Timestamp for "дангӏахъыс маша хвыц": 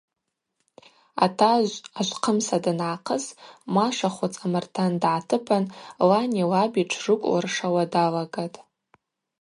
2.63-4.33